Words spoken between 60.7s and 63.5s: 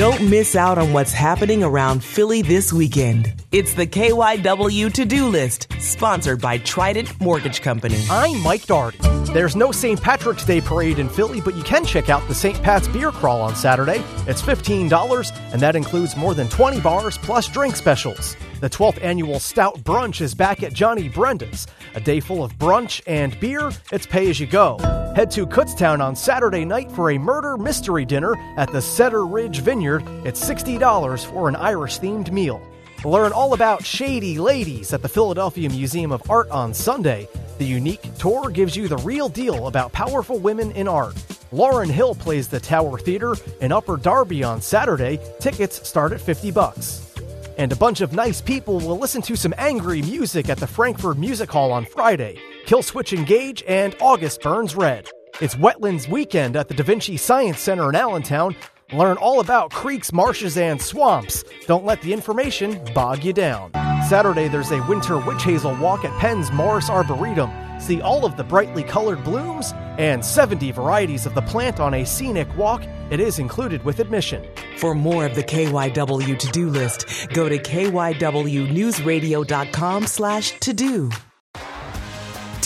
swamps. Don't let the information bog you